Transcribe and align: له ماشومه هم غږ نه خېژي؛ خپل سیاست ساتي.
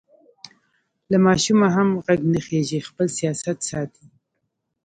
له 1.11 1.17
ماشومه 1.25 1.67
هم 1.75 1.89
غږ 2.05 2.19
نه 2.33 2.39
خېژي؛ 2.45 2.79
خپل 2.89 3.07
سیاست 3.17 3.57
ساتي. 3.69 4.05